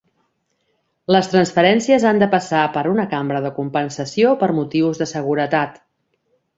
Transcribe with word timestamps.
Les 1.15 1.29
transferències 1.33 2.07
han 2.13 2.23
de 2.25 2.29
passar 2.33 2.63
per 2.79 2.85
una 2.95 3.07
cambra 3.13 3.45
de 3.47 3.55
compensació 3.61 4.35
per 4.45 4.53
motius 4.63 5.05
de 5.07 5.13
seguretat. 5.17 5.83